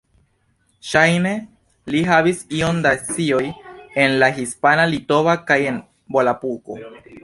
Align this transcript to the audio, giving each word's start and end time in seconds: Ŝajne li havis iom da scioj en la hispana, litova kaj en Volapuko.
Ŝajne 0.91 1.33
li 1.97 2.01
havis 2.13 2.41
iom 2.61 2.81
da 2.87 2.95
scioj 3.03 3.45
en 4.07 4.19
la 4.27 4.33
hispana, 4.41 4.91
litova 4.97 5.41
kaj 5.53 5.63
en 5.73 5.83
Volapuko. 6.19 6.85